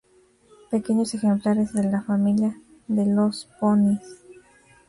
Pequeños 0.71 1.13
ejemplares 1.13 1.73
de 1.73 1.83
la 1.83 2.01
familia 2.01 2.57
de 2.87 3.05
los 3.05 3.47
ponis. 3.59 3.99